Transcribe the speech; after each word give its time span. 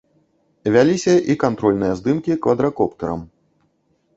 Вяліся 0.75 1.13
і 1.33 1.35
кантрольныя 1.45 1.93
здымкі 1.99 2.39
квадракоптэрам. 2.47 3.21